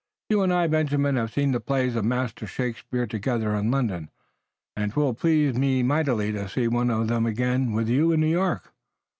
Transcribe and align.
"You 0.31 0.41
and 0.41 0.51
I, 0.51 0.65
Benjamin, 0.65 1.15
have 1.17 1.31
seen 1.31 1.51
the 1.51 1.59
plays 1.59 1.95
of 1.95 2.03
Master 2.05 2.47
Shakespeare 2.47 3.05
together 3.05 3.53
in 3.53 3.69
London, 3.69 4.09
and 4.75 4.91
'twill 4.91 5.13
please 5.13 5.53
me 5.53 5.83
mightily 5.83 6.31
to 6.31 6.49
see 6.49 6.67
one 6.67 6.89
of 6.89 7.07
them 7.07 7.27
again 7.27 7.71
with 7.73 7.87
you 7.87 8.11
in 8.11 8.21
New 8.21 8.25
York. 8.31 8.73